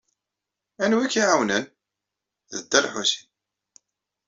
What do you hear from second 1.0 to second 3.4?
ay k-iɛawnen? D Dda Lḥusin.